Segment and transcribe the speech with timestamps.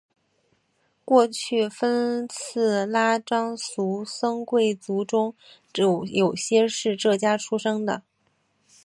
[1.05, 5.35] 过去分寺拉章僧俗贵族中
[6.11, 8.01] 有些是这家出生的。